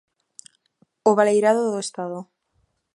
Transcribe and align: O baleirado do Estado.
O 1.09 1.11
baleirado 1.17 1.61
do 1.73 1.83
Estado. 1.85 2.19